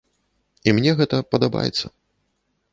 І 0.69 0.75
мне 0.77 0.95
гэта 1.03 1.21
падабаецца. 1.35 1.85